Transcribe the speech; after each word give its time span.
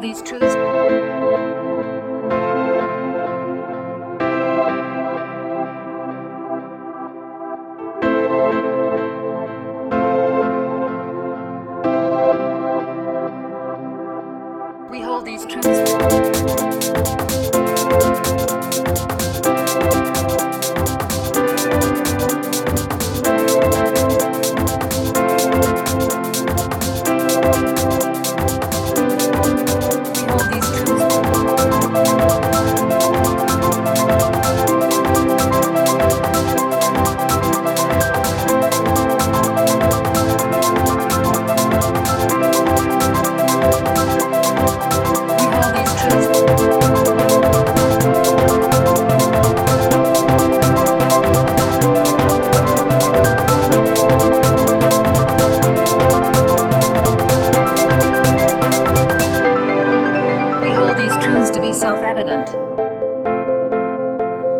these 0.00 0.22
truths. 0.22 0.67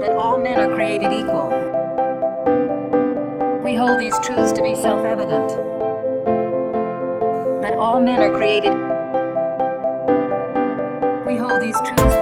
that 0.01 0.13
all 0.17 0.39
men 0.39 0.59
are 0.59 0.75
created 0.75 1.13
equal. 1.13 1.49
We 3.65 3.75
hold 3.75 4.01
these 4.01 4.19
truths 4.21 4.53
to 4.53 4.63
be 4.63 4.75
self 4.75 5.05
evident 5.05 5.49
that 7.63 7.75
all 7.75 8.01
men 8.01 8.21
are 8.21 8.37
created. 8.37 8.73
We 11.27 11.37
hold 11.37 11.61
these 11.61 11.77
truths. 11.87 12.18